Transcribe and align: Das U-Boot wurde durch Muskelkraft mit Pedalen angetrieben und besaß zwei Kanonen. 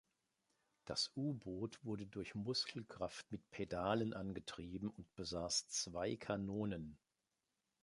Das 0.85 1.11
U-Boot 1.15 1.77
wurde 1.85 2.07
durch 2.07 2.33
Muskelkraft 2.33 3.31
mit 3.31 3.51
Pedalen 3.51 4.13
angetrieben 4.15 4.89
und 4.89 5.13
besaß 5.13 5.67
zwei 5.67 6.15
Kanonen. 6.15 6.97